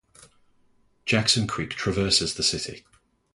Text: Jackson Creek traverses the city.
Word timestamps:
Jackson 1.05 1.45
Creek 1.45 1.69
traverses 1.75 2.33
the 2.33 2.41
city. 2.41 2.85